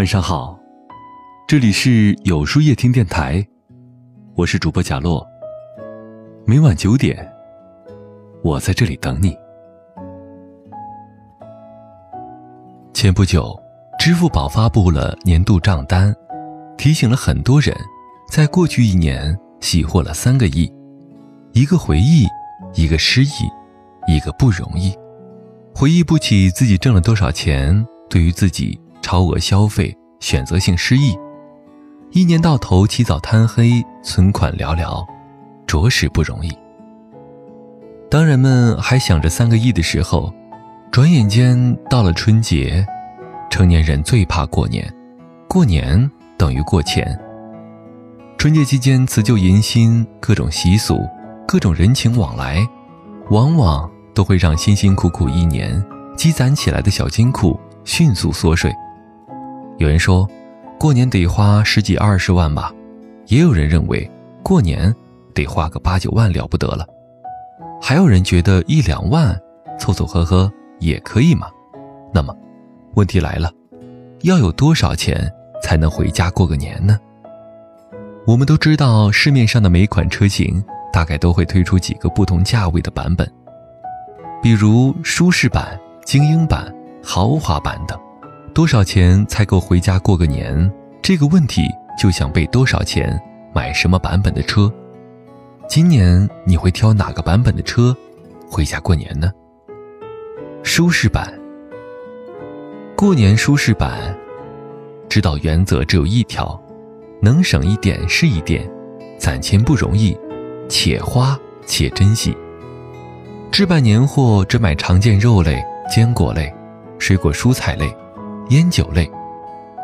[0.00, 0.58] 晚上好，
[1.46, 3.46] 这里是有书夜听电台，
[4.34, 5.22] 我是主播贾洛。
[6.46, 7.30] 每晚九点，
[8.42, 9.36] 我在这里等你。
[12.94, 13.54] 前不久，
[13.98, 16.16] 支付宝发布了年度账单，
[16.78, 17.76] 提醒了很多人，
[18.32, 20.72] 在过去一年喜获了三个亿：
[21.52, 22.26] 一个回忆，
[22.72, 23.30] 一个失忆，
[24.10, 24.96] 一个不容易。
[25.74, 31.18] 回忆不起自己挣了多少钱，对于自己超额消费、选择性失忆，
[32.12, 35.04] 一年到头起早贪黑，存款寥寥，
[35.66, 36.56] 着实不容易。
[38.08, 40.32] 当人们还想着三个亿的时候，
[40.92, 42.86] 转眼间到了春节。
[43.50, 44.88] 成年人最怕过年，
[45.48, 46.08] 过年
[46.38, 47.18] 等于过钱。
[48.38, 51.00] 春节期间辞旧迎新，各种习俗，
[51.48, 52.64] 各种人情往来，
[53.30, 53.90] 往往。
[54.14, 55.84] 都会让辛辛苦苦一年
[56.16, 58.72] 积攒起来的小金库迅速缩水。
[59.80, 60.28] 有人说，
[60.78, 62.70] 过年得花十几二十万吧；
[63.28, 64.08] 也有人认为，
[64.42, 64.94] 过年
[65.32, 66.84] 得花个八九万了不得了；
[67.80, 69.34] 还有人觉得一两万
[69.78, 71.48] 凑凑合合也可以嘛。
[72.12, 72.36] 那么，
[72.92, 73.50] 问题来了，
[74.20, 77.00] 要有多少钱才能回家过个年呢？
[78.26, 83.26] 我们都知道，市面上的每款车型大概都会推出几个不同价位的版本。
[84.42, 86.70] 比如舒适版、精英版、
[87.02, 87.98] 豪华版等，
[88.60, 90.70] 多少钱才够回家过个年？
[91.00, 91.62] 这个问题
[91.98, 93.18] 就像背多少钱
[93.54, 94.70] 买什么版本的车。
[95.66, 97.96] 今年你会挑哪个版本的车
[98.50, 99.32] 回家过年呢？
[100.62, 101.32] 舒适版。
[102.94, 104.14] 过年舒适版，
[105.08, 106.62] 指导原则只有一条：
[107.22, 108.70] 能省一点是一点，
[109.18, 110.14] 攒钱不容易，
[110.68, 112.36] 且花且珍惜。
[113.50, 116.54] 置办年货只买常见肉类、坚果类、
[116.98, 117.90] 水果蔬菜类、
[118.50, 119.08] 烟酒类，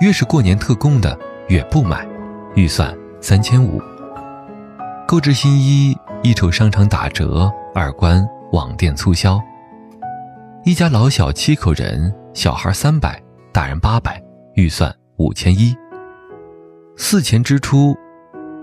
[0.00, 2.06] 越是过年特供的越不买，
[2.54, 3.78] 预算三千五。
[5.06, 9.38] 购置新衣，一瞅商场打折，二观网店促销。
[10.64, 13.22] 一家老小七口人，小孩三百，
[13.52, 14.22] 大人八百，
[14.54, 15.76] 预算五千一。
[16.96, 17.94] 四钱支出，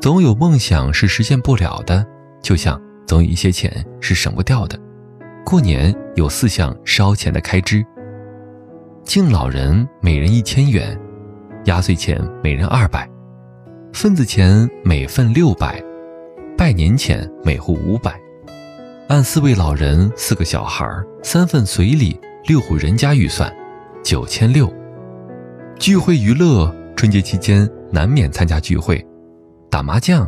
[0.01, 2.03] 总有梦想是实现不了的，
[2.41, 4.79] 就像总有一些钱是省不掉的。
[5.45, 7.85] 过年有四项烧钱的开支：
[9.13, 10.97] 敬老人每人一千元，
[11.65, 13.05] 压岁钱每人二百，
[13.91, 15.83] 份子钱每份六百，
[16.57, 18.17] 拜年钱每户五百。
[19.09, 20.87] 按四位老人、四个小孩、
[21.21, 23.53] 三份随礼，六户人家预算
[24.01, 24.73] 九千六。
[25.77, 29.05] 聚会娱乐，春节期间难免参加聚会，
[29.69, 30.25] 打麻将、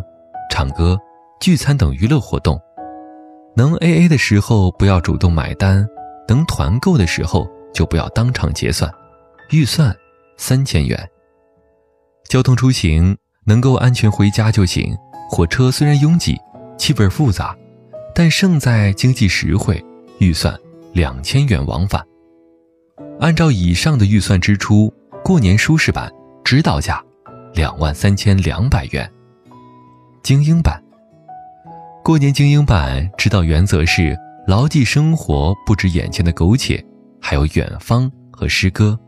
[0.51, 1.00] 唱歌、
[1.39, 2.59] 聚餐等娱乐活动。
[3.55, 5.88] 能 A A 的时候不要主动买单，
[6.27, 8.94] 能团购的时候就不要当场结算，
[9.50, 9.95] 预算
[10.38, 11.09] 三千元。
[12.29, 14.95] 交通出行能够安全回家就行。
[15.29, 16.39] 火车虽然拥挤，
[16.78, 17.56] 气味复杂，
[18.13, 19.83] 但胜在经济实惠，
[20.19, 20.56] 预算
[20.94, 22.03] 两千元往返。
[23.19, 26.12] 按照以上的预算支出，过年舒适版
[26.44, 27.03] 指导价
[27.56, 29.12] 两万三千两百元，
[30.22, 30.79] 精英版。
[32.03, 36.83] 过年精英版指导原则是牢记生活不止眼前的苟且，
[37.25, 39.00] 还有远方和诗歌。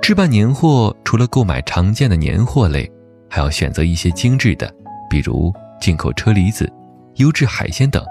[0.00, 2.88] 置办年货除了购买常见的年货类，
[3.28, 4.72] 还要选择一些精致的，
[5.10, 6.72] 比如进口车厘子、
[7.16, 8.04] 优质海鲜等，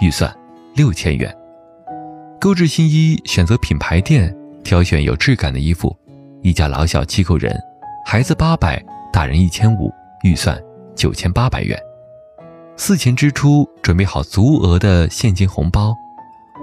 [0.00, 0.32] 预算
[0.76, 1.34] 六千元。
[2.40, 4.32] 购置新衣，选择品牌店，
[4.62, 5.94] 挑选有质感的衣服。
[6.42, 7.58] 一家老小七口人，
[8.06, 8.80] 孩子八百，
[9.12, 10.56] 大人一千五，预算
[10.94, 11.76] 九千八百元。
[12.76, 15.92] 四钱支出，准备好足额的现金红包，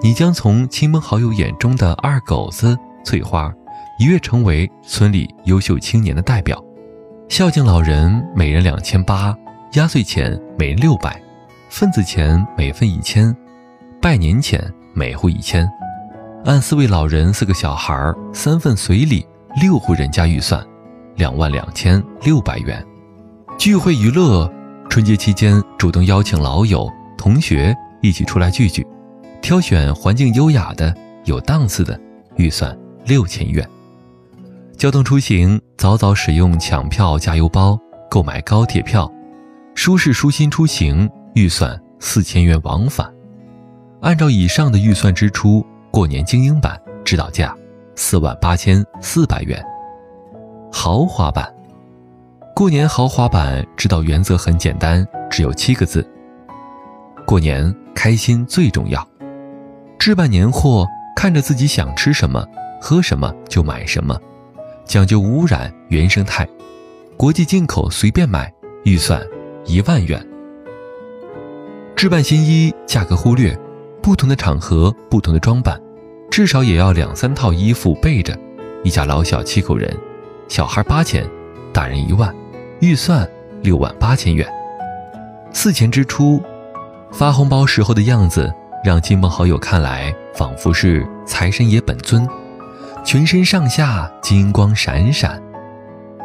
[0.02, 3.52] 你将从亲朋好友眼中的二狗子翠花，
[4.00, 6.64] 一跃成为村里优秀青年的代表。
[7.30, 9.36] 孝敬老人，每人两千八，
[9.74, 11.20] 压岁钱每人六百，
[11.70, 13.36] 份子钱每份一千，
[14.02, 15.68] 拜年钱每户一千。
[16.44, 19.26] 按四位老人、四个小孩、三份随礼，
[19.60, 20.64] 六户人家预算
[21.16, 22.86] 两万两千六百元。
[23.58, 24.52] 聚会娱乐。
[24.88, 26.88] 春节期间，主动邀请老友、
[27.18, 28.86] 同学一起出来聚聚，
[29.46, 30.92] 挑选环境优雅的、
[31.26, 32.00] 有档次的，
[32.36, 32.76] 预算
[33.06, 33.64] 六千元。
[34.76, 39.08] 交通出行，早早使用抢票加油包购买高铁票，
[39.76, 43.08] 舒适舒心出行，预算四千元往返。
[44.02, 47.56] 按照以上的预算支出，过年精英版指导价
[47.96, 49.64] 四万八千四百元，
[50.72, 51.48] 豪华版。
[52.56, 56.04] 过年豪华版指导原则很简单，只有七个字：
[57.28, 59.08] 过年开心最重要。
[60.06, 62.46] 置办年货，看着自己想吃什么、
[62.80, 64.16] 喝什么就买什么，
[64.86, 66.48] 讲究无污染原生态，
[67.18, 68.54] 国际进口随便买，
[68.84, 69.20] 预算
[69.66, 70.24] 一万元。
[71.96, 73.58] 置办新衣价格忽略，
[74.00, 75.82] 不同的场合不同的装扮，
[76.30, 78.38] 至少也要两三套衣服备着。
[78.84, 79.92] 一家老小七口人，
[80.48, 81.28] 小孩八千，
[81.74, 82.32] 大人一万，
[82.80, 83.28] 预算
[83.64, 84.48] 六万八千元。
[85.52, 86.40] 四钱支出，
[87.12, 88.54] 发红包时候的样子，
[88.86, 92.24] 让亲朋好友看来仿佛是财神爷本尊，
[93.04, 95.42] 全身上下金光闪闪。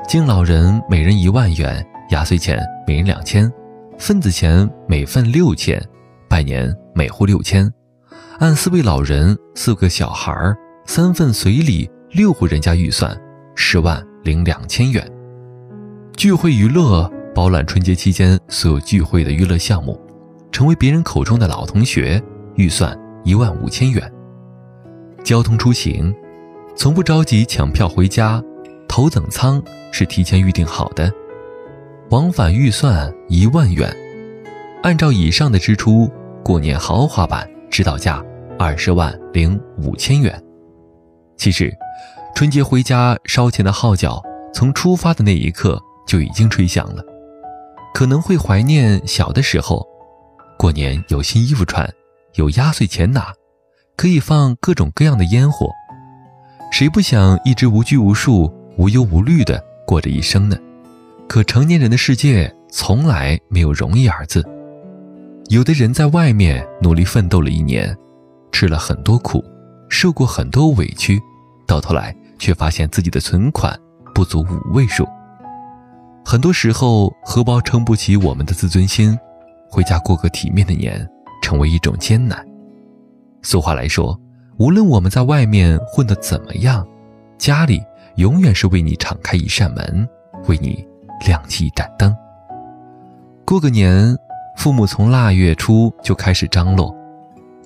[0.06, 3.50] 敬老人每人一万元，压岁钱每人两千，
[3.98, 5.82] 份子钱每份六千，
[6.28, 7.66] 拜年每户六千，
[8.40, 10.54] 按四位老人、四个小孩
[10.84, 13.18] 三份随礼，六户人家预算
[13.56, 15.10] 十万零两千元。
[16.14, 17.10] 聚会娱乐。
[17.32, 19.98] 包揽春节期间所有聚会的娱乐项目，
[20.50, 22.20] 成为别人口中的老同学，
[22.60, 24.12] 预算一万五千元。
[25.24, 26.14] 交通出行，
[26.76, 28.42] 从不着急抢票回家，
[28.86, 31.10] 头等舱是提前预定好的。
[32.10, 33.90] 往返预算一万元，
[34.82, 36.10] 按照以上的支出，
[36.44, 38.22] 过年豪华版指导价
[38.58, 40.38] 二十万零五千元。
[41.38, 41.72] 其实，
[42.34, 44.22] 春节回家烧钱的号角
[44.52, 47.02] 从出发的那一刻就已经吹响了。
[47.94, 49.86] 可能会怀念小的时候，
[50.58, 51.88] 过年有新衣服穿，
[52.34, 53.32] 有压岁钱拿，
[53.96, 55.70] 可以放各种各样的烟火。
[56.72, 60.56] 谁不想一直无拘无束、无忧无虑地过着一生呢？
[61.28, 64.44] 可成年人的世界从来没有容易二字。
[65.48, 67.96] 有的人在外面努力奋斗了一年，
[68.52, 69.44] 吃了很多苦，
[69.88, 71.20] 受过很多委屈，
[71.66, 73.76] 到头来却发现自己的存款
[74.14, 75.06] 不足五位数。
[76.24, 79.18] 很多时候，荷包撑不起我们的自尊心，
[79.68, 81.08] 回家过个体面的年，
[81.50, 82.46] 成为一种艰难。
[83.42, 84.16] 俗话来说，
[84.56, 86.86] 无论我们在外面混得怎么样，
[87.38, 87.82] 家里
[88.18, 90.08] 永远是为你敞开一扇门，
[90.46, 90.86] 为你
[91.26, 92.16] 亮起一盏灯。
[93.44, 94.16] 过个年，
[94.56, 96.94] 父母从腊月初就开始张罗，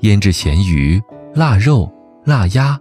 [0.01, 0.99] 腌制咸鱼、
[1.35, 1.93] 腊肉、
[2.25, 2.81] 腊鸭，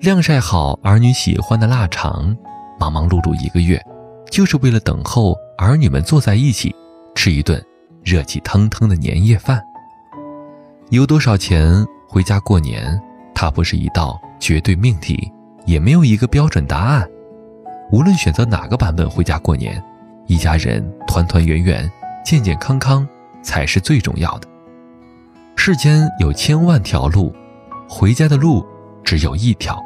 [0.00, 2.36] 晾晒好儿女喜欢的腊肠，
[2.78, 3.82] 忙忙碌碌一个月。
[4.30, 6.76] 就是为了等候儿女们坐在一起，
[7.14, 7.64] 吃一顿
[8.04, 9.58] 热气腾腾的年夜饭。
[10.90, 12.98] 有多少钱回家过年？
[13.34, 15.30] 它不是一道绝对命题，
[15.66, 17.06] 也没有一个标准答案。
[17.92, 19.82] 无论选择哪个版本回家过年，
[20.26, 21.90] 一家人团团圆圆、
[22.24, 23.06] 健健康康
[23.42, 24.48] 才是最重要的。
[25.56, 27.34] 世间有千万条路，
[27.88, 28.66] 回家的路
[29.04, 29.78] 只有一条。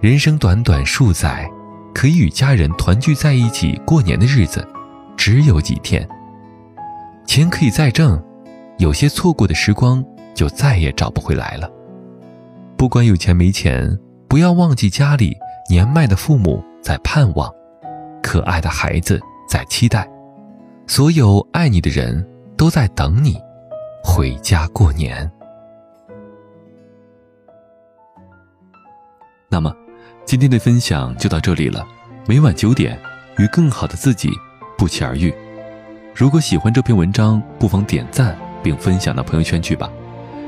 [0.00, 1.50] 人生短短数载。
[1.92, 4.64] 可以与家人团聚在一起过年的日子，
[5.16, 6.08] 只有几天。
[7.26, 8.22] 钱可以再挣，
[8.80, 10.02] 有些错过的时光
[10.34, 11.70] 就再也找不回来了。
[12.78, 13.94] 不管有钱没钱，
[14.26, 15.36] 不要忘记家里
[15.68, 17.52] 年迈的父母在盼望，
[18.22, 20.08] 可爱的孩子在期待，
[20.86, 23.38] 所有爱你的人都在等你
[24.02, 25.30] 回家过年。
[29.50, 29.70] 那么。
[30.26, 31.84] 今天的分享就到这里了，
[32.28, 32.96] 每晚九点，
[33.36, 34.30] 与更好的自己
[34.78, 35.34] 不期而遇。
[36.14, 39.90] 如果喜欢这篇文章，不妨点赞并分享到朋友圈去吧。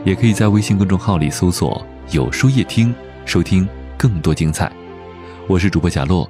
[0.05, 1.81] 也可以在微信公众号里搜索
[2.11, 2.95] “有书夜听”，
[3.25, 4.71] 收听更多精彩。
[5.47, 6.29] 我是主播贾洛，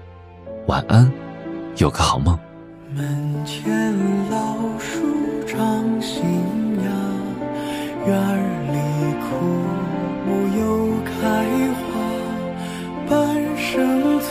[0.66, 1.10] 晚安，
[1.76, 2.38] 有个好梦。
[2.94, 3.70] 门前
[4.30, 5.00] 老树
[5.46, 6.22] 长新
[6.82, 6.90] 芽，
[8.06, 8.16] 院
[8.68, 9.36] 里枯
[10.26, 11.90] 木又开花。
[13.08, 13.18] 半
[13.56, 14.30] 生存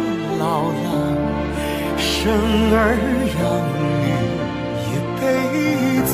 [0.41, 0.89] 老了，
[1.99, 2.33] 生
[2.73, 2.75] 儿
[3.37, 3.39] 养
[3.77, 3.79] 女
[4.89, 5.21] 一辈
[6.01, 6.09] 子，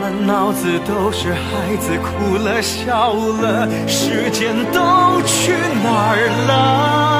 [0.00, 3.68] 满脑子都是孩子哭了笑了。
[3.86, 5.52] 时间都去
[5.84, 6.16] 哪儿
[6.48, 7.19] 了？